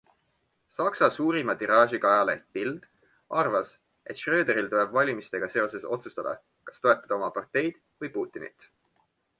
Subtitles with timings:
[0.77, 2.87] Saksa suurima tiraažiga ajaleht Bild
[3.43, 3.75] arvas,
[4.15, 6.35] et Schröderil tuleb valimistega seoses otsustada,
[6.71, 8.69] kas toetada oma parteid või Putinit.